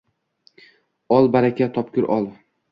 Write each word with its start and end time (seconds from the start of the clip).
Ol, 1.19 1.31
baraka 1.37 1.71
topkur, 1.79 2.11
ol 2.19 2.29